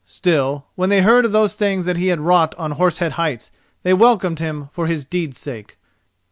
Still, 0.03 0.65
when 0.73 0.89
they 0.89 1.01
heard 1.03 1.25
of 1.25 1.31
those 1.31 1.53
things 1.53 1.85
that 1.85 1.97
he 1.97 2.07
had 2.07 2.19
wrought 2.19 2.55
on 2.57 2.71
Horse 2.71 2.97
Head 2.97 3.11
Heights, 3.11 3.51
they 3.83 3.93
welcomed 3.93 4.39
him 4.39 4.69
for 4.73 4.87
his 4.87 5.05
deed's 5.05 5.37
sake. 5.37 5.77